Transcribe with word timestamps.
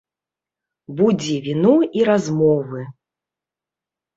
Будзе 1.01 1.35
віно 1.47 1.75
і 1.99 2.07
размовы! 2.09 2.81